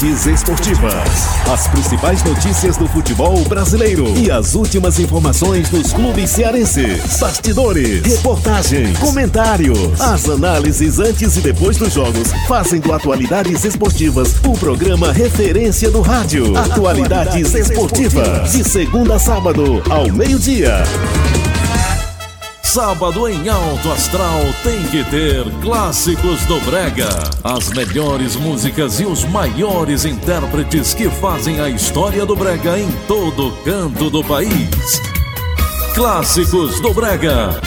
[0.00, 1.26] Esportivas.
[1.52, 7.18] As principais notícias do futebol brasileiro e as últimas informações dos clubes cearenses.
[7.18, 10.00] Bastidores, reportagens, comentários.
[10.00, 16.00] As análises antes e depois dos jogos fazem do Atualidades Esportivas o programa referência do
[16.00, 16.56] rádio.
[16.56, 18.52] Atualidades Esportivas.
[18.52, 20.84] De segunda a sábado, ao meio-dia.
[22.78, 27.08] Sábado em Alto Astral tem que ter clássicos do Brega.
[27.42, 33.50] As melhores músicas e os maiores intérpretes que fazem a história do Brega em todo
[33.64, 35.02] canto do país.
[35.92, 37.60] Clássicos do Brega.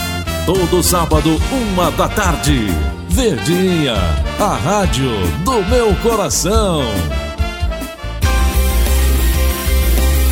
[0.45, 2.67] Todo sábado, uma da tarde.
[3.09, 3.95] Verdinha,
[4.39, 5.11] a rádio
[5.43, 6.83] do meu coração.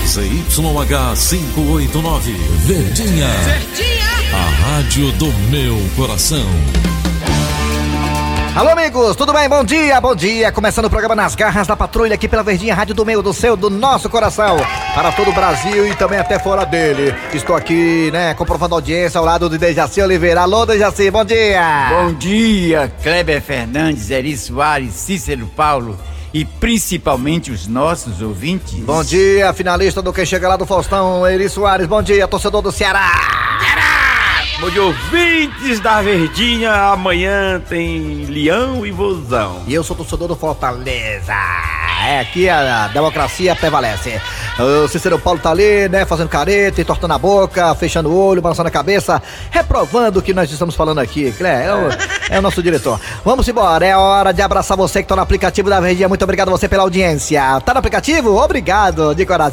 [0.07, 2.31] ZYH 589,
[2.65, 3.27] Verdinha.
[3.27, 4.18] Verdinha.
[4.31, 6.45] A rádio do meu coração.
[8.55, 9.49] Alô, amigos, tudo bem?
[9.49, 10.51] Bom dia, bom dia.
[10.51, 13.55] Começando o programa Nas Garras da Patrulha aqui pela Verdinha Rádio do Meu, do Seu,
[13.55, 14.57] do nosso coração.
[14.93, 17.15] Para todo o Brasil e também até fora dele.
[17.33, 20.41] Estou aqui, né, comprovando audiência ao lado de Dejaci Oliveira.
[20.41, 21.87] Alô, Dejaci, bom dia.
[21.89, 25.97] Bom dia, Kleber Fernandes, Eri Soares, Cícero Paulo
[26.31, 28.79] e principalmente os nossos ouvintes.
[28.79, 31.87] Bom dia, finalista do Quem Chega Lá do Faustão, Eri Soares.
[31.87, 33.48] Bom dia, torcedor do Ceará.
[34.59, 36.73] Bom dia, ouvintes da Verdinha.
[36.91, 39.63] Amanhã tem Leão e Vozão.
[39.65, 41.33] E eu sou torcedor do Fortaleza.
[42.05, 44.19] É, aqui a, democracia prevalece.
[44.59, 48.67] O Cícero Paulo tá ali, né, fazendo careta, entortando a boca, fechando o olho, balançando
[48.67, 51.33] a cabeça, reprovando o que nós estamos falando aqui.
[51.41, 52.99] É, é, o, é o nosso diretor.
[53.23, 56.07] Vamos embora, é hora de abraçar você que tá no aplicativo da Verdinha.
[56.07, 57.41] Muito obrigado a você pela audiência.
[57.61, 58.37] Tá no aplicativo?
[58.37, 59.49] Obrigado, de coração.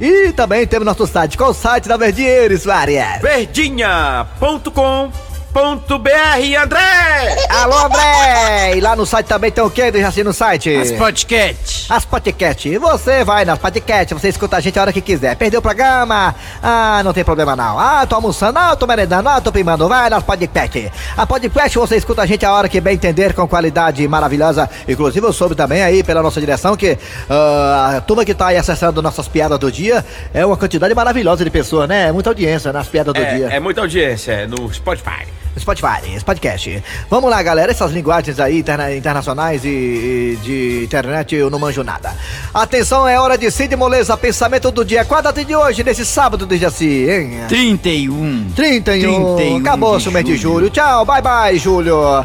[0.00, 1.36] E também temos nosso site.
[1.36, 3.20] Qual o site da Verdinha, Soares?
[3.20, 5.25] Verdinha.com
[5.56, 7.46] Br André!
[7.48, 8.76] Alô, André!
[8.76, 10.76] E lá no site também tem o quê, Jaci, no site?
[10.76, 11.90] As podcast.
[11.90, 12.68] As podcast.
[12.68, 15.34] E você vai nas podcast, você escuta a gente a hora que quiser.
[15.34, 16.34] Perdeu o programa?
[16.62, 17.78] Ah, não tem problema não.
[17.78, 19.88] Ah, tô almoçando, ah, tô merendando, ah, tô primando.
[19.88, 20.92] Vai nas podcast.
[21.16, 24.68] A podcast você escuta a gente a hora que bem entender, com qualidade maravilhosa.
[24.86, 28.58] Inclusive eu soube também aí pela nossa direção que uh, a turma que tá aí
[28.58, 30.04] acessando nossas piadas do dia
[30.34, 32.12] é uma quantidade maravilhosa de pessoas, né?
[32.12, 33.46] Muita audiência nas piadas do é, dia.
[33.46, 35.45] É muita audiência é no Spotify.
[35.58, 36.82] Spotify, podcast.
[37.08, 37.72] Vamos lá, galera.
[37.72, 42.14] Essas linguagens aí interna internacionais e, e, de internet eu não manjo nada.
[42.52, 45.04] Atenção, é hora de Cid Moleza, pensamento do dia.
[45.04, 47.40] Qual a data de hoje, nesse sábado de Jaci, hein?
[47.48, 48.52] 31.
[48.54, 49.36] 31.
[49.36, 50.68] 31 Acabou o mês de julho.
[50.68, 52.24] Tchau, bye bye, Júlio.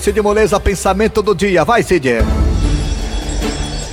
[0.00, 1.64] Cid Moleza, pensamento do dia.
[1.64, 2.08] Vai, Cid.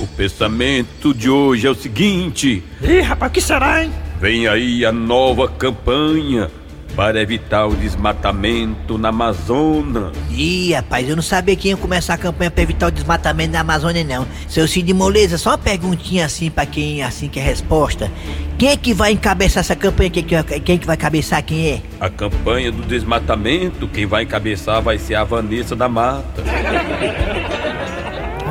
[0.00, 2.64] O pensamento de hoje é o seguinte.
[2.82, 3.92] Ih, rapaz, o que será, hein?
[4.20, 6.50] Vem aí a nova campanha
[6.94, 10.10] para evitar o desmatamento na Amazônia.
[10.30, 13.60] Ih, rapaz, eu não sabia que ia começar a campanha para evitar o desmatamento na
[13.60, 14.26] Amazônia, não.
[14.48, 18.10] Seu Cid Moleza, só uma perguntinha assim para quem assim que é resposta.
[18.58, 20.10] Quem é que vai encabeçar essa campanha?
[20.10, 21.42] Quem, quem é que vai cabeçar?
[21.42, 21.82] Quem é?
[21.98, 26.42] A campanha do desmatamento, quem vai encabeçar vai ser a Vanessa da Mata.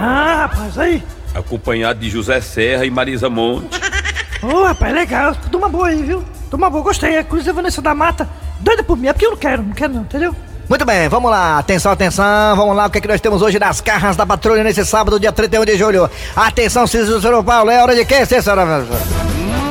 [0.02, 1.04] Ah, rapaz, aí.
[1.36, 3.78] Acompanhado de José Serra e Marisa Monte.
[4.42, 5.36] Ô, oh, rapaz, legal.
[5.36, 6.24] Tudo uma boa aí, viu?
[6.50, 7.20] Toma boa, gostei.
[7.20, 8.28] Inclusive a Vanessa da Mata,
[8.60, 10.36] doida por mim, é porque eu não quero, não quero não, entendeu?
[10.68, 13.58] Muito bem, vamos lá, atenção, atenção, vamos lá, o que é que nós temos hoje
[13.58, 16.08] nas carras da patrulha nesse sábado, dia 31 de julho.
[16.36, 18.62] Atenção, Cícero São Paulo, é hora de quê, Cícero?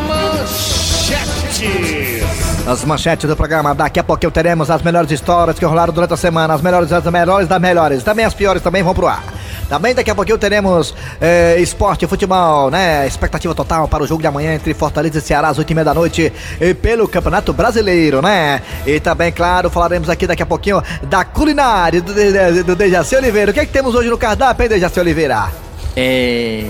[0.08, 2.24] Manchete!
[2.66, 6.16] As manchetes do programa, daqui a pouquinho teremos as melhores histórias que rolaram durante a
[6.16, 9.22] semana, as melhores as melhores das melhores, também as piores também vão pro ar.
[9.68, 13.06] Também daqui a pouquinho teremos é, esporte, futebol, né?
[13.06, 15.84] Expectativa total para o jogo de amanhã entre Fortaleza e Ceará às 8 e meia
[15.84, 18.62] da noite e pelo Campeonato Brasileiro, né?
[18.86, 23.50] E também, claro, falaremos aqui daqui a pouquinho da culinária do, do, do Dejaci Oliveira.
[23.50, 25.50] O que é que temos hoje no cardápio, hein, Dejaci Oliveira?
[25.94, 26.64] É.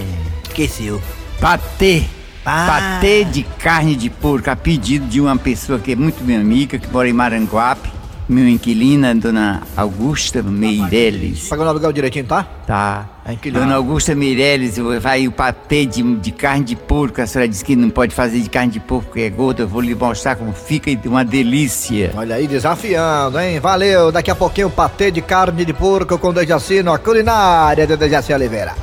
[0.49, 1.01] Esqueceu.
[1.41, 2.03] Patê.
[2.45, 2.99] Ah.
[2.99, 6.79] Patê de carne de porco a pedido de uma pessoa que é muito minha amiga,
[6.79, 7.98] que mora em Maranguape
[8.29, 11.49] meu inquilina, dona Augusta Meireles.
[11.49, 12.47] Pagando aluguel direitinho, tá?
[12.67, 13.07] Tá.
[13.51, 17.23] Dona Augusta Meireles, vai o patê de, de carne de porco.
[17.23, 19.63] A senhora disse que não pode fazer de carne de porco porque é gorda.
[19.63, 22.13] Eu vou lhe mostrar como fica e uma delícia.
[22.15, 23.59] Olha aí, desafiando, hein?
[23.61, 24.13] Valeu.
[24.13, 28.33] Daqui a pouquinho o patê de carne de porco com Dejacino, a culinária de Dejaci
[28.33, 28.75] Oliveira.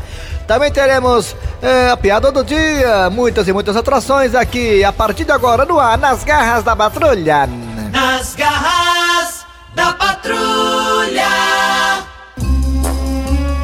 [0.47, 5.31] Também teremos é, a piada do dia, muitas e muitas atrações aqui, a partir de
[5.31, 7.49] agora no ar, nas garras da patrulha.
[7.91, 8.74] Nas garras
[9.75, 11.27] da patrulha.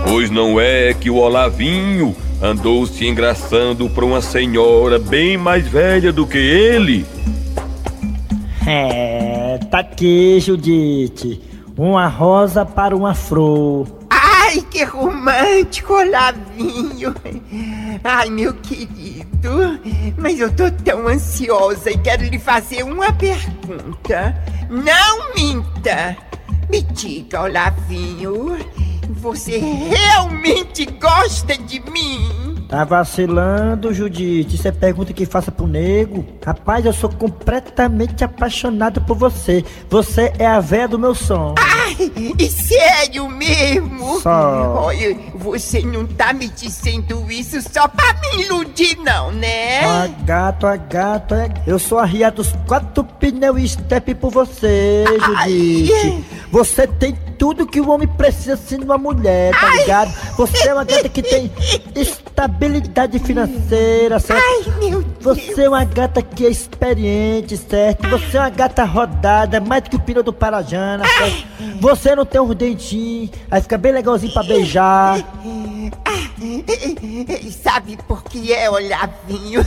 [0.06, 6.12] Pois não é que o Olavinho andou se engraçando para uma senhora bem mais velha
[6.12, 7.06] do que ele?
[8.68, 11.42] É, tá aqui, Judite.
[11.78, 13.88] Uma rosa para uma flor.
[14.10, 17.14] Ai, que que romântico, Olavinho.
[18.04, 19.80] Ai, meu querido,
[20.18, 24.36] mas eu tô tão ansiosa e quero lhe fazer uma pergunta.
[24.70, 25.81] Não minta.
[26.70, 28.58] Me diga, Olavinho,
[29.10, 32.66] você realmente gosta de mim?
[32.72, 34.56] Tá vacilando, Judite.
[34.56, 36.26] Isso é pergunta que faça pro nego.
[36.46, 39.66] Rapaz, eu sou completamente apaixonado por você.
[39.90, 41.54] Você é a véia do meu som.
[41.60, 44.20] Ai, e sério mesmo?
[44.22, 44.76] Só.
[44.86, 49.86] Olha, você não tá me dizendo isso só pra me iludir, não, né?
[49.86, 51.50] Ah, gato, ah, gato, é.
[51.66, 55.94] Eu sou a ria dos quatro pneus e step por você, Judite.
[55.94, 56.24] Ai.
[56.52, 60.14] Você tem tudo que o homem precisa sendo uma mulher, tá ligado?
[60.38, 61.52] Você é uma gata que tem
[61.96, 64.44] estabilidade financeira, certo?
[64.44, 65.38] Ai, meu Deus.
[65.38, 68.08] Você é uma gata que é experiente, certo?
[68.10, 71.48] Você é uma gata rodada, mais do que o pneu do Parajana, certo?
[71.80, 75.20] Você não tem uns dentinhos, aí fica bem legalzinho pra beijar.
[77.52, 79.62] Sabe por que é, Olavinho?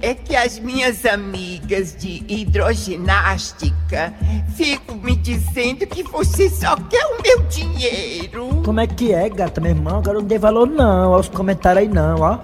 [0.00, 4.14] É que as minhas amigas de hidroginástica
[4.54, 8.62] ficam me dizendo que você só quer o meu dinheiro.
[8.64, 9.98] Como é que é, gata, meu irmão?
[9.98, 12.38] Agora não dê valor não aos comentários aí não, ó.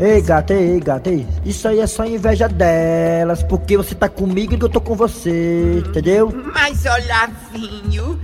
[0.00, 1.26] Ei, gata, ei, gata, ei.
[1.44, 5.82] Isso aí é só inveja delas, porque você tá comigo e eu tô com você,
[5.86, 6.32] entendeu?
[6.54, 8.18] Mas, Olavinho,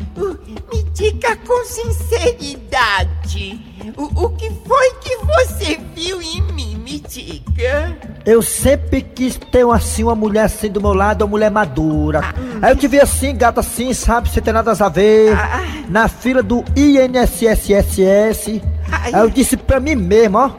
[0.72, 3.75] me diga com sinceridade.
[3.96, 6.76] O, o que foi que você viu em mim?
[6.76, 7.96] Me diga.
[8.24, 12.22] Eu sempre quis ter uma, assim, uma mulher assim do meu lado, uma mulher madura.
[12.60, 15.32] Aí eu te vi assim, gata, assim, sabe, sem ter nada a ver.
[15.34, 15.60] Ah.
[15.88, 18.62] Na fila do INSSSS.
[18.90, 19.14] Ai.
[19.14, 20.50] Aí eu disse pra mim mesmo, ó.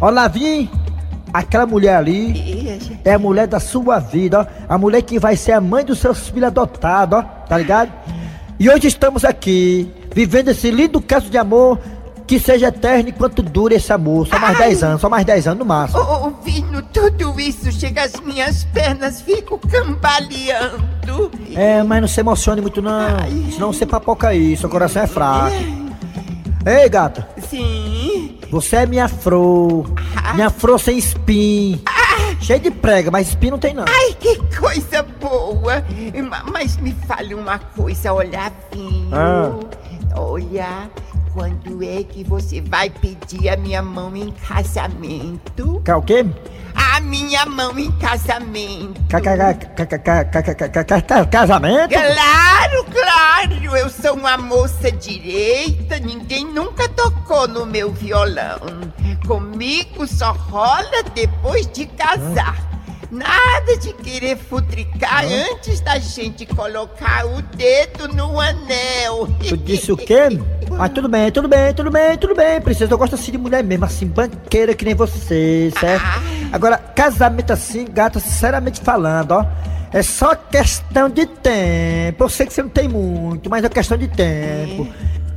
[0.00, 0.70] Ó, Lavim,
[1.32, 4.46] aquela mulher ali é a mulher da sua vida, ó.
[4.72, 7.22] A mulher que vai ser a mãe dos seus filhos adotados, ó.
[7.22, 7.90] Tá ligado?
[8.58, 11.80] E hoje estamos aqui, vivendo esse lindo caso de amor.
[12.32, 14.26] Que seja eterno enquanto dure esse amor.
[14.26, 14.68] Só mais Ai.
[14.68, 16.00] 10 anos, só mais 10 anos no máximo.
[16.00, 21.30] Ouvindo tudo isso, chega às minhas pernas, fico cambaleando.
[21.54, 22.90] É, mas não se emocione muito não.
[23.20, 23.48] Ai.
[23.52, 25.54] Senão você papoca aí, seu coração é fraco.
[26.64, 28.38] Ei, gata, Sim.
[28.50, 29.92] você é minha flor.
[30.34, 31.82] Minha flor sem espinho.
[32.40, 33.84] Cheio de prega, mas espinho não tem não.
[33.86, 35.84] Ai, que coisa boa!
[36.30, 39.10] Ma- Mas me fale uma coisa, Olavinho.
[39.12, 39.50] Ah.
[40.16, 40.90] Olha,
[41.32, 45.80] quando é que você vai pedir a minha mão em casamento?
[45.82, 46.26] Cá o quê?
[46.74, 49.00] A minha mão em casamento.
[49.08, 49.54] Ca, ca,
[51.02, 51.88] ca, casamento?
[51.88, 53.76] Claro, claro!
[53.76, 58.60] Eu sou uma moça direita, ninguém nunca tocou no meu violão.
[59.26, 62.60] Comigo só rola depois de casar.
[62.60, 62.71] Hum.
[63.12, 69.28] Nada de querer futricar antes da gente colocar o dedo no anel.
[69.46, 70.30] Tu disse o quê?
[70.70, 72.94] Mas tudo bem, tudo bem, tudo bem, tudo bem, princesa.
[72.94, 76.06] Eu gosto assim de mulher mesmo, assim, banqueira que nem você, certo?
[76.50, 79.46] Agora, casamento assim, gata, sinceramente falando, ó.
[79.92, 82.24] É só questão de tempo.
[82.24, 84.88] Eu sei que você não tem muito, mas é questão de tempo.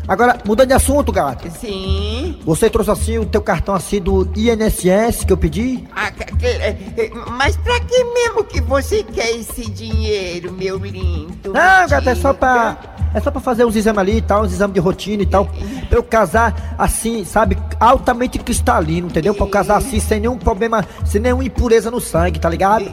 [0.08, 1.50] Agora, mudando de assunto, gata.
[1.50, 2.40] Sim.
[2.46, 5.84] Você trouxe assim o teu cartão assim do INSS que eu pedi?
[5.96, 6.12] Ah,
[6.42, 11.54] eh, eh, mas pra que mesmo que você quer esse dinheiro, meu lindo?
[11.54, 12.78] Não, gata, é só pra.
[13.14, 15.46] É só pra fazer uns exames ali e tal, uns exames de rotina e tal.
[15.90, 19.34] Pra eu casar assim, sabe, altamente cristalino, entendeu?
[19.34, 22.86] Pra eu casar assim, sem nenhum problema, sem nenhuma impureza no sangue, tá ligado?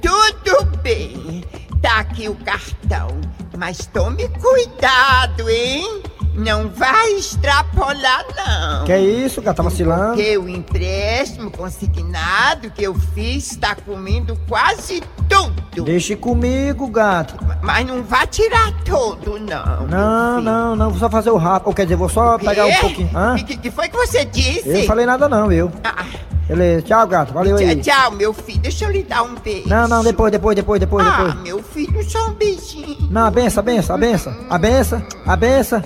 [0.00, 1.42] Tudo bem.
[1.82, 3.08] Tá aqui o cartão.
[3.58, 6.02] Mas tome cuidado, hein?
[6.34, 8.84] Não vai extrapolar, não.
[8.84, 10.14] Que é isso, gata, tá vacilando?
[10.14, 15.84] Porque o empréstimo consignado que eu fiz está comendo quase tudo.
[15.84, 17.36] Deixe comigo, gato.
[17.62, 19.86] Mas não vai tirar todo, não.
[19.86, 21.68] Não, não, não, vou só fazer o rápido.
[21.68, 23.10] Ou quer dizer, vou só pegar um pouquinho.
[23.14, 23.36] Hã?
[23.36, 24.68] O que, que foi que você disse?
[24.68, 25.70] Eu não falei nada não, eu.
[25.84, 26.04] Ah,
[26.46, 27.74] Beleza, tchau, gato, valeu aí.
[27.80, 28.60] tchau, tchau, meu filho.
[28.60, 29.68] Deixa eu lhe dar um beijo.
[29.68, 31.42] Não, não, depois, depois, depois, depois, Ah, depois.
[31.42, 32.96] meu filho, só um beijinho.
[33.10, 35.82] Não, a benção, a benção, a benção, a benção, a benção.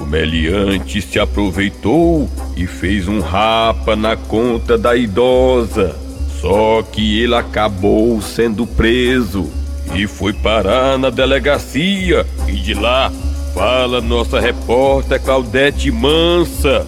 [0.00, 5.94] O meliante se aproveitou e fez um rapa na conta da idosa.
[6.40, 9.48] Só que ele acabou sendo preso
[9.94, 12.26] e foi parar na delegacia.
[12.48, 13.12] E de lá
[13.54, 16.86] fala nossa repórter Claudete Mansa.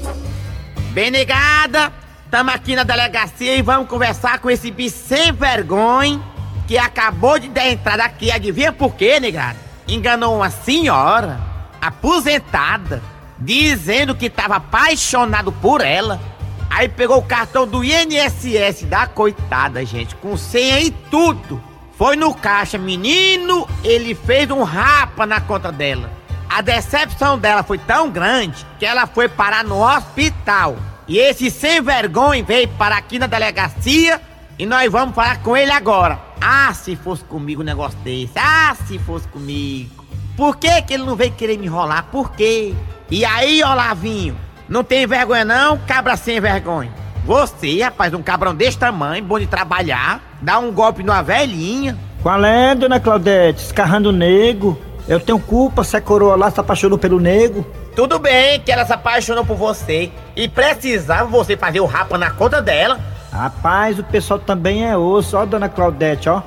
[0.93, 1.93] Bem negada,
[2.35, 6.21] tamo aqui na delegacia e vamos conversar com esse bicho sem vergonha
[6.67, 8.29] que acabou de dar entrada aqui.
[8.33, 9.57] Adivinha por quê, negada?
[9.87, 11.39] Enganou uma senhora
[11.81, 13.01] aposentada,
[13.39, 16.21] dizendo que tava apaixonado por ela.
[16.69, 21.63] Aí pegou o cartão do INSS da coitada, gente, com senha e tudo.
[21.97, 26.11] Foi no caixa, menino, ele fez um rapa na conta dela.
[26.51, 30.77] A decepção dela foi tão grande que ela foi parar no hospital.
[31.07, 34.21] E esse sem vergonha veio parar aqui na delegacia
[34.59, 36.19] e nós vamos falar com ele agora.
[36.41, 38.33] Ah, se fosse comigo um negócio desse.
[38.37, 40.05] Ah, se fosse comigo.
[40.37, 42.05] Por que, que ele não veio querer me enrolar?
[42.11, 42.75] Por quê?
[43.11, 44.37] E aí, Olavinho,
[44.69, 46.91] não tem vergonha não, cabra sem vergonha?
[47.25, 51.97] Você, rapaz, um cabrão desse tamanho, bom de trabalhar, dá um golpe numa velhinha.
[52.23, 53.63] Qual é, dona Claudete?
[53.63, 54.79] Escarrando o nego.
[55.07, 57.67] Eu tenho culpa se a coroa lá se apaixonou pelo nego.
[57.95, 62.31] Tudo bem que ela se apaixonou por você e precisava você fazer o rapa na
[62.31, 62.99] conta dela.
[63.31, 66.43] Rapaz, o pessoal também é osso, ó, dona Claudete, ó.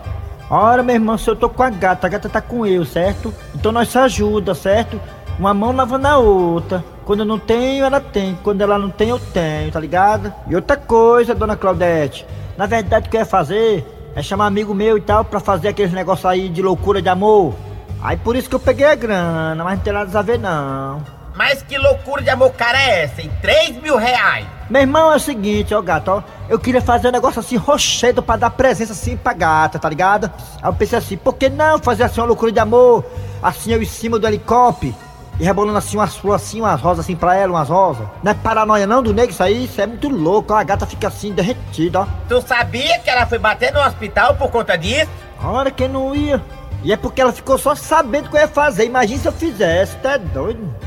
[0.50, 3.34] Ora, meu irmão, se eu tô com a gata, a gata tá com eu, certo?
[3.56, 5.00] Então nós se ajuda, certo?
[5.40, 6.84] Uma mão lavando a outra.
[7.06, 8.38] Quando eu não tenho, ela tem.
[8.44, 10.34] Quando ela não tem, eu tenho, tá ligado?
[10.48, 12.26] E outra coisa, dona Claudete.
[12.58, 13.86] Na verdade, o que eu ia fazer
[14.16, 17.54] é chamar amigo meu e tal pra fazer aqueles negócios aí de loucura de amor.
[18.02, 21.17] Aí por isso que eu peguei a grana, mas não tem nada a ver não.
[21.38, 24.48] Mas que loucura de amor cara é essa, em 3 mil reais?
[24.72, 26.24] Meu irmão, é o seguinte, ó gato, ó.
[26.50, 30.32] Eu queria fazer um negócio assim, rochedo, pra dar presença assim pra gata, tá ligado?
[30.60, 33.06] Aí eu pensei assim, por que não fazer assim uma loucura de amor?
[33.42, 34.96] Assim eu em cima do helicóptero.
[35.40, 38.08] E rebolando assim umas flores assim, umas rosas assim pra ela, umas rosas.
[38.24, 39.66] Não é paranoia não do nego isso aí?
[39.66, 40.58] Isso é muito louco, ó.
[40.58, 42.08] A gata fica assim, derretida, ó.
[42.28, 45.12] Tu sabia que ela foi bater no hospital por conta disso?
[45.44, 46.44] Ora, quem não ia?
[46.84, 48.86] E é porque ela ficou só sabendo o que eu ia fazer.
[48.86, 50.87] Imagina se eu fizesse, tá doido?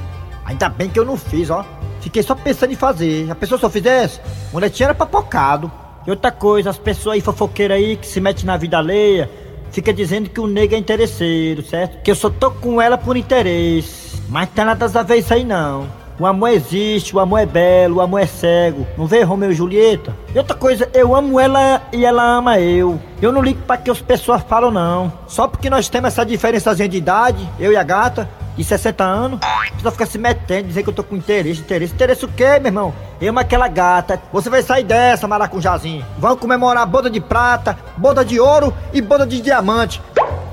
[0.51, 1.65] Ainda bem que eu não fiz, ó.
[2.01, 3.31] Fiquei só pensando em fazer.
[3.31, 4.21] A pessoa eu fizesse,
[4.53, 5.71] mulher tinha era papocado.
[6.05, 9.31] E outra coisa, as pessoas aí fofoqueiras aí que se metem na vida alheia,
[9.71, 12.03] fica dizendo que o nego é interesseiro, certo?
[12.03, 14.21] Que eu só tô com ela por interesse.
[14.29, 15.87] Mas tem nada a ver isso aí não.
[16.19, 18.85] O amor existe, o amor é belo, o amor é cego.
[18.99, 20.17] Não vê Romeu e Julieta?
[20.35, 23.01] E outra coisa, eu amo ela e ela ama eu.
[23.23, 25.13] Eu não ligo pra que as pessoas falam não.
[25.29, 29.41] Só porque nós temos essa diferençazinha de idade, eu e a gata, de 60 anos,
[29.69, 31.95] precisa ficar se metendo, dizer que eu tô com interesse, interesse.
[31.95, 32.95] Interesse o quê, meu irmão?
[33.21, 34.21] Eu aquela gata.
[34.33, 36.05] Você vai sair dessa, maracujazinho.
[36.19, 40.01] Vamos comemorar boda de prata, boda de ouro e boda de diamante.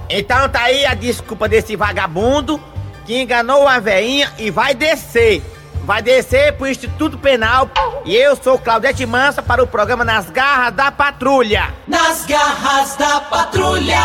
[0.09, 2.61] Então tá aí a desculpa desse vagabundo
[3.05, 5.43] que enganou a veinha e vai descer.
[5.85, 7.69] Vai descer pro Instituto Penal.
[8.03, 11.73] E eu sou Claudete Mansa para o programa Nas Garras da Patrulha.
[11.87, 13.97] Nas garras da patrulha.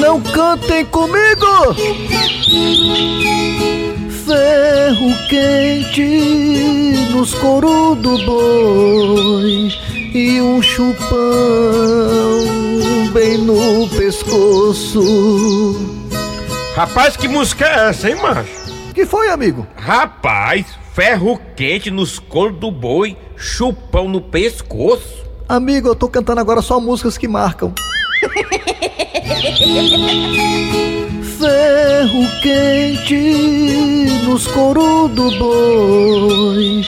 [0.00, 1.74] Não cantem comigo!
[4.24, 9.72] Ferro quente nos coros do boi
[10.14, 11.18] e um chupão
[13.12, 15.00] bem no pescoço.
[16.74, 18.50] Rapaz, que música é essa, hein, macho?
[18.94, 19.66] Que foi, amigo?
[19.76, 25.24] Rapaz, ferro quente nos coros do boi, chupão no pescoço.
[25.48, 27.74] Amigo, eu tô cantando agora só músicas que marcam.
[31.38, 33.14] Ferro quente
[34.24, 36.82] nos coros do boi.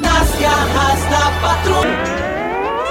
[0.00, 2.15] Nas garras da patrulha.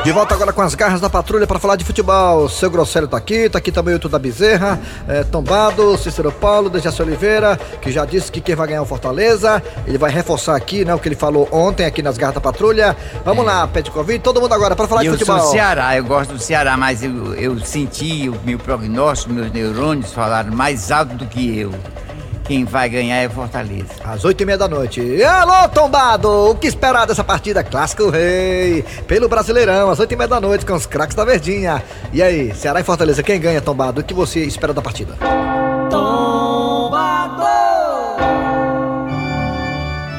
[0.05, 2.47] De volta agora com as garras da patrulha para falar de futebol.
[2.47, 6.69] Seu Grosselho tá aqui, tá aqui também o Tudo da Bezerra, é, Tombado, Cícero Paulo,
[6.69, 9.63] Dejaci Oliveira, que já disse que quem vai ganhar é o Fortaleza.
[9.87, 12.95] Ele vai reforçar aqui, né, o que ele falou ontem aqui nas garras da patrulha.
[13.25, 15.39] Vamos lá, Petkovic, todo mundo agora para falar de eu futebol.
[15.39, 20.13] sou Ceará, eu gosto do Ceará, mas eu, eu senti o meu prognóstico, meus neurônios
[20.13, 21.71] falaram mais alto do que eu.
[22.45, 23.87] Quem vai ganhar é Fortaleza.
[24.03, 25.01] Às oito e meia da noite.
[25.23, 26.51] Alô, Tombado!
[26.51, 27.63] O que esperar dessa partida?
[27.63, 28.85] Clássico Rei!
[29.07, 31.83] Pelo Brasileirão, às oito e meia da noite, com os craques da Verdinha.
[32.13, 34.01] E aí, Ceará e Fortaleza, quem ganha, Tombado?
[34.01, 35.17] O que você espera da partida?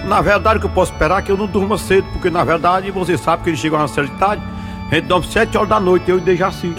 [0.08, 2.42] Na verdade, o que eu posso esperar é que eu não durma cedo, porque na
[2.42, 4.42] verdade você sabe que ele chega uma certa idade,
[4.90, 6.74] a gente dorme sete horas da noite, eu e Dejaci.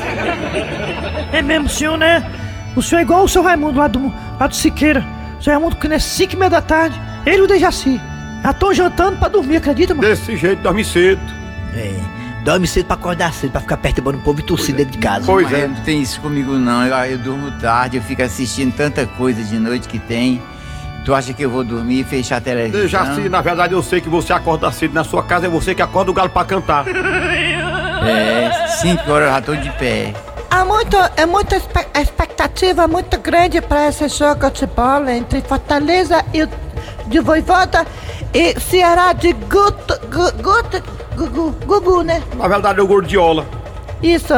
[1.32, 2.26] É mesmo, senhor, né?
[2.76, 5.17] O senhor é igual o seu Raimundo lá do, lá do Siqueira.
[5.40, 7.00] O seu Raimundo que é 5 e meia da tarde.
[7.26, 8.00] Ele e o Dejaci.
[8.44, 10.08] Já estão jantando pra dormir, acredita, mano?
[10.08, 11.22] Desse jeito, dorme cedo.
[11.76, 11.94] É,
[12.44, 15.26] dorme cedo pra acordar cedo, pra ficar perturbando o povo e tossir dentro de casa.
[15.26, 15.68] Pois Mas é.
[15.68, 19.60] Não tem isso comigo não, eu, eu durmo tarde, eu fico assistindo tanta coisa de
[19.60, 20.42] noite que tem.
[21.04, 22.82] Tu acha que eu vou dormir e fechar a televisão?
[22.82, 25.82] Dejaci, na verdade eu sei que você acorda cedo na sua casa, é você que
[25.82, 26.86] acorda o galo pra cantar.
[26.88, 30.14] É, 5 horas eu já tô de pé.
[30.58, 31.56] Há muito, é muita
[32.02, 36.48] expectativa muito grande para esse jogo de bola entre Fortaleza e
[37.08, 37.86] de Voivoda
[38.34, 40.84] e Ceará de Guto, Gu- Guto,
[41.16, 42.24] Gugu, Gugu, né?
[42.34, 43.46] Na verdade é o Gordiola.
[44.02, 44.34] Isso.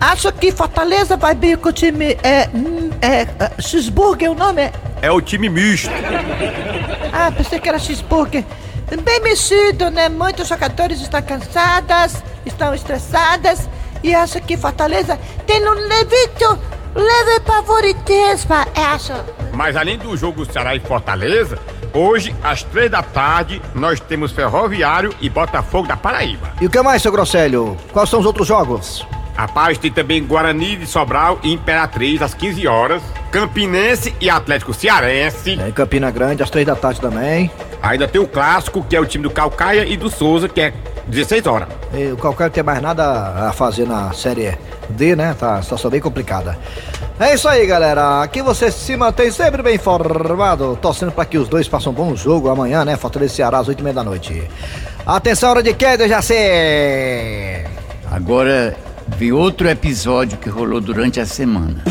[0.00, 4.62] Acho que Fortaleza vai bem com o time é, hum, é, é Cheeseburger, o nome
[4.62, 4.72] é?
[5.02, 5.90] É o time misto.
[7.12, 8.46] Ah, pensei que era cheeseburger.
[9.04, 10.08] Bem mexido, né?
[10.08, 13.68] Muitos jogadores estão cansadas, estão estressadas
[14.02, 16.58] e acho que Fortaleza tem um levito
[16.94, 19.12] leve favoritismo, acho.
[19.52, 21.58] Mas além do jogo Ceará e Fortaleza,
[21.92, 26.52] hoje, às três da tarde, nós temos Ferroviário e Botafogo da Paraíba.
[26.60, 27.76] E o que mais, seu Grosselho?
[27.92, 29.06] Quais são os outros jogos?
[29.36, 35.52] Rapaz, tem também Guarani de Sobral e Imperatriz às 15 horas, Campinense e Atlético Cearense.
[35.52, 37.50] Em Campina Grande, às três da tarde também.
[37.82, 40.74] Ainda tem o clássico, que é o time do Calcaia e do Souza, que é
[41.10, 41.68] 16 horas.
[41.92, 44.56] E o Calcaia não tem mais nada a fazer na Série
[44.88, 45.34] D, né?
[45.38, 46.56] Tá a situação bem complicada.
[47.18, 48.22] É isso aí, galera.
[48.22, 52.16] Aqui você se mantém sempre bem informado, torcendo para que os dois façam um bom
[52.16, 52.96] jogo amanhã, né?
[52.96, 54.42] Fortaleza Ceará às 8 h da noite.
[55.04, 57.64] Atenção, hora de queda, já sei.
[58.10, 58.76] Agora
[59.08, 61.84] vem outro episódio que rolou durante a semana.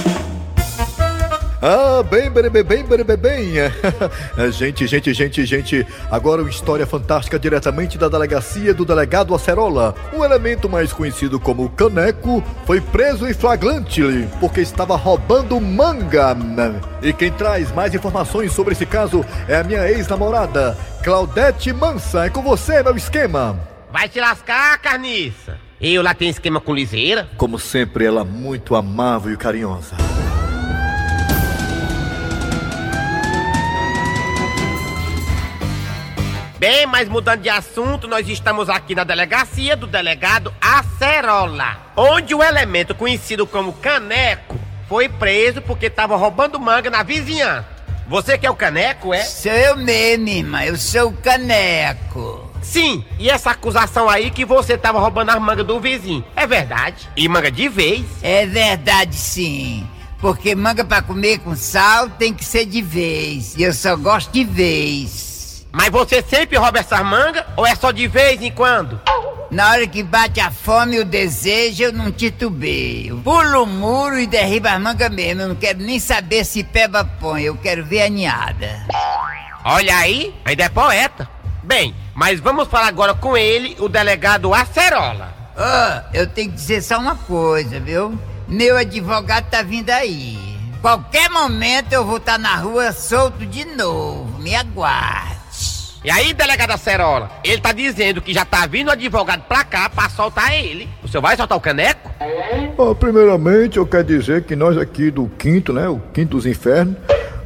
[1.61, 3.53] Ah, bem, bem, bem, bem, bem, bem,
[4.51, 5.85] gente, gente, gente, gente.
[6.09, 9.93] Agora uma história fantástica diretamente da delegacia do delegado Acerola.
[10.13, 14.01] Um elemento mais conhecido como Caneco foi preso em flagrante
[14.39, 16.33] porque estava roubando manga.
[17.01, 22.25] E quem traz mais informações sobre esse caso é a minha ex-namorada, Claudete Mansa.
[22.25, 23.59] É com você, meu esquema.
[23.91, 25.57] Vai te lascar, carniça.
[25.81, 27.27] Eu lá tenho esquema com liseira.
[27.35, 30.08] Como sempre, ela muito amável e carinhosa.
[36.59, 42.43] Bem, mas mudando de assunto, nós estamos aqui na delegacia do delegado Acerola, onde o
[42.43, 47.65] elemento conhecido como Caneco foi preso porque estava roubando manga na vizinhança.
[48.09, 49.23] Você que é o Caneco, é?
[49.23, 50.65] Sou eu mesmo, irmã.
[50.65, 52.51] Eu sou o Caneco.
[52.61, 57.07] Sim, e essa acusação aí que você estava roubando as mangas do vizinho, é verdade?
[57.15, 58.05] E manga de vez?
[58.21, 59.87] É verdade, sim.
[60.19, 63.55] Porque manga pra comer com sal tem que ser de vez.
[63.55, 65.38] E eu só gosto de vez.
[65.71, 68.99] Mas você sempre rouba essas mangas ou é só de vez em quando?
[69.51, 73.19] Na hora que bate a fome e o desejo, eu não titubeio.
[73.23, 75.41] Pulo o muro e derribo as mangas mesmo.
[75.41, 78.79] Eu não quero nem saber se peba põe, eu quero ver a ninhada.
[79.63, 81.29] Olha aí, ainda é poeta.
[81.63, 85.33] Bem, mas vamos falar agora com ele, o delegado Acerola.
[85.55, 88.17] Oh, eu tenho que dizer só uma coisa, viu?
[88.47, 90.37] Meu advogado tá vindo aí.
[90.81, 94.39] Qualquer momento eu vou estar tá na rua solto de novo.
[94.39, 95.38] Me aguarde.
[96.03, 100.07] E aí, delegada Cerola, ele tá dizendo que já tá vindo advogado pra cá pra
[100.07, 100.87] soltar ele.
[101.03, 102.09] O senhor vai soltar o caneco?
[102.99, 105.89] Primeiramente, eu quero dizer que nós aqui do quinto, né?
[105.89, 106.95] O quinto dos infernos,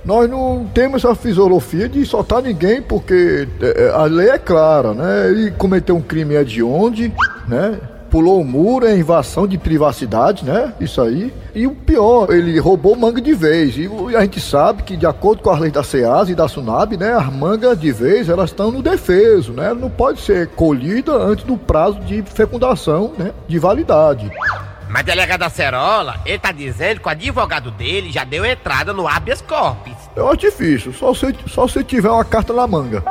[0.05, 5.29] nós não temos essa filosofia de soltar ninguém, porque é, a lei é clara, né?
[5.29, 7.11] Ele cometeu um crime é de onde,
[7.47, 7.79] né?
[8.13, 10.71] Pulou o muro, é invasão de privacidade, né?
[10.79, 11.33] Isso aí.
[11.55, 13.75] E o pior, ele roubou manga de vez.
[13.75, 16.95] E a gente sabe que, de acordo com as leis da SEAS e da SUNAB,
[16.95, 17.11] né?
[17.13, 19.73] As mangas de vez, elas estão no defeso, né?
[19.73, 23.31] Não pode ser colhida antes do prazo de fecundação, né?
[23.47, 24.29] De validade.
[24.87, 29.41] Mas delegado Acerola, ele tá dizendo que o advogado dele já deu entrada no habeas
[29.41, 29.93] corpus.
[30.15, 33.03] Eu acho difícil, só se, só se tiver uma carta na manga.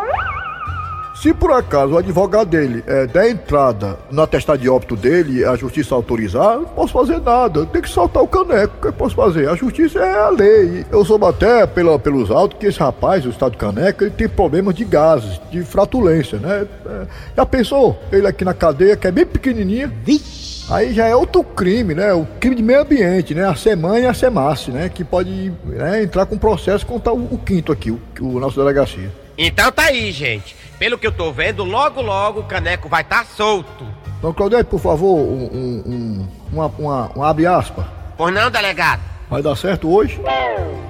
[1.23, 5.55] Se por acaso o advogado dele é, der entrada no atestado de óbito dele a
[5.55, 7.65] justiça autorizar, não posso fazer nada.
[7.65, 8.75] Tem que soltar o caneco.
[8.77, 9.49] O que eu posso fazer?
[9.49, 10.85] A justiça é a lei.
[10.91, 14.75] Eu soube até pela, pelos autos que esse rapaz, o estado caneco, ele tem problemas
[14.75, 16.67] de gases, de fratulência, né?
[16.87, 17.07] É,
[17.37, 17.97] já pensou?
[18.11, 19.93] Ele aqui na cadeia, que é bem pequenininha.
[20.05, 20.67] Vixe.
[20.73, 22.13] Aí já é outro crime, né?
[22.13, 23.47] O crime de meio ambiente, né?
[23.47, 24.89] A semana e a semace, né?
[24.89, 29.22] Que pode né, entrar com processo contra o, o quinto aqui, o, o nosso delegacia.
[29.37, 30.57] Então tá aí, gente.
[30.79, 33.87] Pelo que eu tô vendo, logo logo o caneco vai estar tá solto.
[34.19, 37.85] Então, Claudete, por favor, um, um, um, uma, uma, um abre aspas.
[38.17, 39.01] Pois não, delegado?
[39.29, 40.21] Vai dar certo hoje?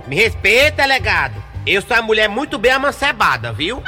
[0.06, 1.34] Me respeita, delegado.
[1.66, 3.82] Eu sou uma mulher muito bem amancebada, viu?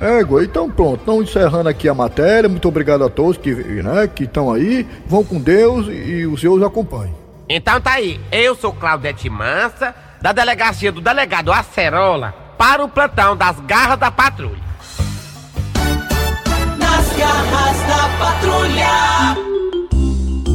[0.00, 2.48] É, então pronto, estão encerrando aqui a matéria.
[2.48, 4.86] Muito obrigado a todos que né, que estão aí.
[5.06, 7.14] Vão com Deus e, e os seus acompanhem.
[7.48, 13.36] Então tá aí, eu sou Claudete Mansa, da delegacia do delegado Acerola, para o plantão
[13.36, 14.68] das garras da patrulha
[17.18, 19.48] garras da patrulha.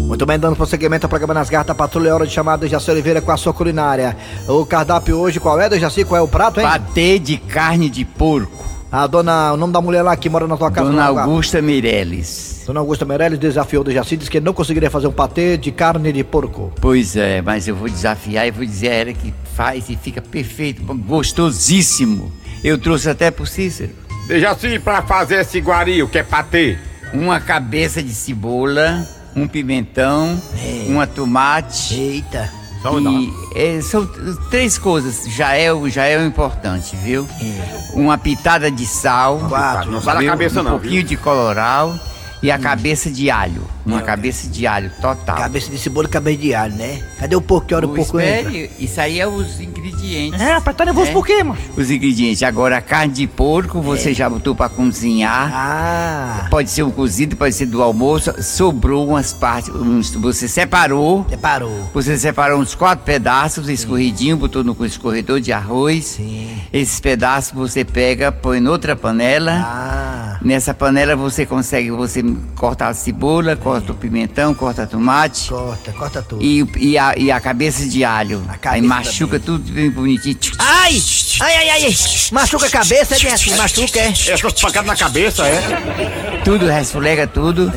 [0.07, 2.67] Muito bem, dando prosseguimento ao programa Nas Garras da Patrulha, é hora de chamar do
[2.67, 4.15] Jaci Oliveira com a sua culinária.
[4.47, 6.05] O cardápio hoje, qual é, do Jaci?
[6.05, 6.65] Qual é o prato, hein?
[6.65, 8.63] Patê de carne de porco.
[8.91, 10.89] A dona, o nome da mulher lá que mora na tua casa.
[10.89, 12.63] Dona Augusta Meirelles.
[12.67, 15.71] Dona Augusta Meirelles desafiou o Jaci, disse que ele não conseguiria fazer um patê de
[15.71, 16.71] carne de porco.
[16.79, 20.21] Pois é, mas eu vou desafiar e vou dizer a ela que faz e fica
[20.21, 22.31] perfeito, gostosíssimo.
[22.63, 23.91] Eu trouxe até pro Cícero.
[24.27, 26.77] Deixa assim pra fazer esse guario, que é patê.
[27.13, 30.85] Uma cabeça de cebola, um pimentão, é.
[30.87, 31.93] uma tomate.
[31.93, 32.49] Eita.
[32.83, 34.05] E, é, são
[34.49, 37.25] três coisas, já é, já é o importante, viu?
[37.41, 37.91] É.
[37.93, 39.39] Uma pitada de sal.
[39.47, 40.71] Quatro, não cabeça um não.
[40.71, 41.07] Um pouquinho viu?
[41.07, 41.97] de coloral
[42.43, 43.63] e a cabeça de alho.
[43.85, 45.37] Uma cabeça de alho total.
[45.37, 47.01] Cabeça de cebola e cabeça de alho, né?
[47.17, 47.67] Cadê o porco?
[47.67, 48.51] Que hora o Ô, porco entra?
[48.51, 49.82] espere, isso aí é os ingredientes.
[50.05, 51.13] É, rapaz, tá nervoso É.
[51.13, 51.57] por quê, mano?
[51.77, 52.43] Os ingredientes.
[52.43, 55.49] Agora, a carne de porco, você já botou pra cozinhar.
[55.53, 58.33] Ah, Pode ser um cozido, pode ser do almoço.
[58.43, 59.69] Sobrou umas partes.
[59.73, 61.25] uns- você separou.
[61.29, 61.89] separou.
[61.93, 66.05] Você separou uns quatro pedaços escorridinho, botou no escorredor de arroz.
[66.05, 66.57] Sim.
[66.71, 69.51] Esses pedaços você pega, põe noutra panela.
[69.65, 72.23] Ah, Nessa panela você consegue você
[72.55, 75.49] cortar a cebola, corta o pimentão, corta tomate.
[75.49, 76.43] corta, corta tudo.
[76.43, 78.43] E, e, a, e a cabeça de alho.
[78.49, 80.37] A Aí cabeça machuca tudo bem bonitinho.
[80.59, 81.01] Ai!
[81.41, 81.95] Ai, ai, ai, ai!
[82.31, 84.07] Machuca a cabeça, é assim, machuca, é.
[84.09, 86.41] Essas pancadas na cabeça, é?
[86.43, 87.71] Tudo, resfolega tudo.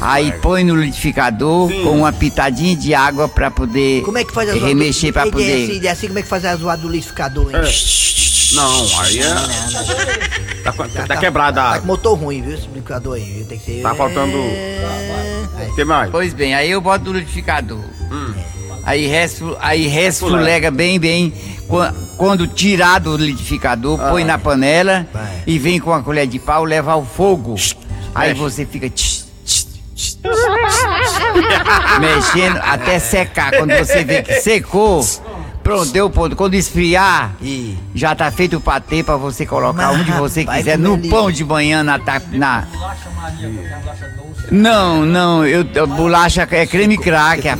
[0.00, 4.48] Aí põe no liquidificador com uma pitadinha de água pra poder Como é que faz
[4.48, 4.66] a zoada?
[4.66, 5.64] remexer pra Ei, poder.
[5.70, 7.62] Assim, assim, como é que faz a zoada do liquidificador, hein?
[8.52, 9.34] Não, aí é.
[10.62, 13.24] Tá, tá, tá quebrada a Tá com motor ruim, viu, esse liquidificador aí.
[13.24, 13.44] viu?
[13.46, 13.82] Tem que ser...
[13.82, 14.36] Tá faltando.
[14.36, 16.10] O que mais?
[16.10, 17.78] Pois bem, aí eu boto no liquidificador.
[18.10, 18.34] Hum.
[18.84, 21.32] Aí, resfu, aí resfulega bem, bem.
[21.68, 24.10] Qua- Quando tirar do liquidificador, Ah.
[24.10, 25.42] põe na panela Vai.
[25.46, 27.56] e vem com a colher de pau, leva ao fogo.
[28.14, 29.64] Aí você fica tch, tch,
[29.96, 30.16] tch,
[32.00, 33.52] mexendo até secar.
[33.52, 35.04] Quando você vê que secou,
[35.64, 36.36] pronto, deu ponto.
[36.36, 37.76] Quando esfriar, Ih.
[37.94, 41.32] já tá feito o patê pra você colocar Mas, onde você rapaz, quiser, no pão
[41.32, 42.64] de manhã, na, ta- na,
[44.50, 47.56] não, não, eu, eu- bolacha é creme cracker.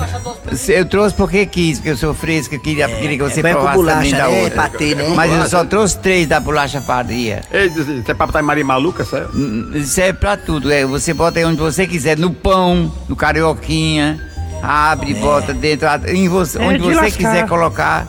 [0.69, 3.77] Eu trouxe porque quis, porque eu sou fresco, eu queria, queria que você é provasse
[3.77, 4.43] bolacha, também da né?
[4.45, 4.62] outra.
[4.62, 5.09] Patê, né?
[5.17, 7.40] Mas eu só trouxe três da bolacha faria.
[7.51, 9.31] Ei, Você é pra botar em Maria Maluca, sério?
[9.75, 14.21] Isso é pra tudo, é, você bota aí onde você quiser, no pão, no carioquinha,
[14.64, 15.14] abre, É.
[15.14, 17.16] bota dentro, em você, onde de você lascar.
[17.16, 18.07] quiser colocar,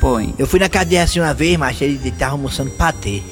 [0.00, 0.34] põe.
[0.38, 3.22] Eu fui na cadeia assim uma vez, mas ele, ele tava almoçando patê.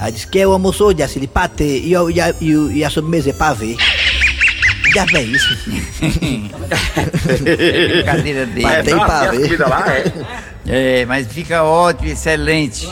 [0.00, 2.52] Aí disse que é o almoço hoje, assim, ele patê e, a- e, a- e,
[2.78, 3.76] e a sobremesa é pavê.
[4.94, 5.58] Já vem isso.
[7.92, 8.64] Brincadeira dele.
[10.68, 11.06] Mas é?
[11.06, 12.86] Mas fica ótimo, excelente.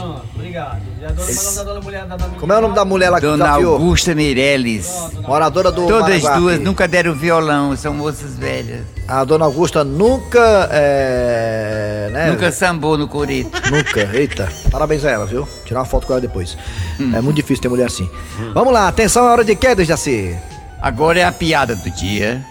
[2.40, 3.74] Como é o nome da mulher lá que Dona desafiou?
[3.74, 4.90] Augusta Meirelles.
[5.26, 6.40] Moradora do Todas Maranguape.
[6.40, 8.80] duas nunca deram violão, são moças velhas.
[9.06, 10.68] A dona Augusta nunca.
[10.72, 12.30] É, né?
[12.30, 13.50] Nunca sambou no coreto.
[13.70, 14.10] Nunca.
[14.12, 14.48] Eita.
[14.70, 15.46] Parabéns a ela, viu?
[15.64, 16.56] Tirar uma foto com ela depois.
[16.98, 18.08] É muito difícil ter mulher assim.
[18.52, 20.36] Vamos lá, atenção, é hora de queda, Jaci.
[20.80, 22.44] Agora é a piada do dia.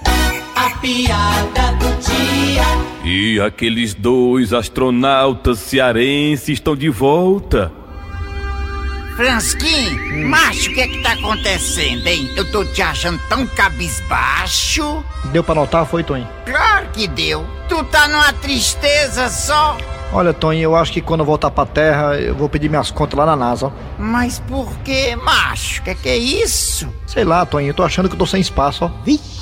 [0.55, 2.84] A piada do dia.
[3.07, 7.71] E aqueles dois astronautas cearenses estão de volta.
[9.15, 12.27] Fransquinho, macho, o que é que tá acontecendo, hein?
[12.35, 15.05] Eu tô te achando tão cabisbaixo.
[15.25, 16.27] Deu pra notar, foi, Toninho?
[16.45, 17.45] Claro que deu.
[17.69, 19.77] Tu tá numa tristeza só.
[20.11, 23.17] Olha, Toninho, eu acho que quando eu voltar pra terra, eu vou pedir minhas contas
[23.17, 23.71] lá na NASA, ó.
[23.99, 25.81] Mas por que, macho?
[25.81, 26.91] O que é que é isso?
[27.05, 28.91] Sei lá, Toninho, eu tô achando que eu tô sem espaço, ó.
[29.05, 29.34] Muito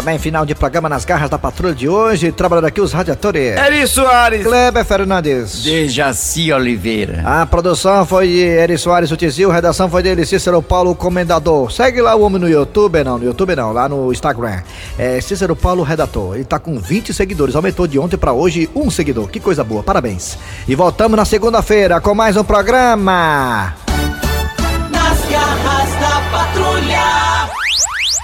[0.00, 2.32] bem, final de programa nas garras da patrulha de hoje.
[2.32, 3.56] Trabalhando aqui os radiadores.
[3.56, 4.44] Eri Soares!
[4.44, 5.62] Kleber Fernandes.
[5.62, 7.22] Dejaci Oliveira.
[7.26, 11.70] A produção foi de Eri Soares o Tizil, redação foi dele, Cícero Paulo Comendador.
[11.70, 14.62] Segue lá o homem no YouTube, não, no YouTube não, lá no Instagram.
[14.96, 16.36] É Cícero Paulo Redator.
[16.36, 19.28] Ele tá com 20 seguidores, aumentou de ontem pra hoje um seguidor.
[19.28, 20.38] Que coisa boa, parabéns.
[20.66, 23.81] E voltamos na segunda-feira com mais um programa.